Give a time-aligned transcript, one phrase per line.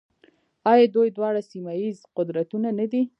[0.71, 3.01] آیا دوی دواړه سیمه ییز قدرتونه نه دي؟